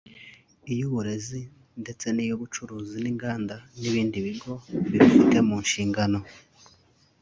[0.71, 1.39] iy’Uburezi
[1.81, 4.53] ndetse n’iy’Ubucuruzi n’Inganda n’ibindi bigo
[4.89, 6.19] birufite mu nshingano